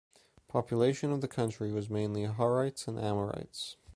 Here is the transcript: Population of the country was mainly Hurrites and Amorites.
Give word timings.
Population 0.47 1.11
of 1.11 1.21
the 1.21 1.27
country 1.27 1.71
was 1.71 1.87
mainly 1.87 2.23
Hurrites 2.23 2.87
and 2.87 2.97
Amorites. 2.99 3.75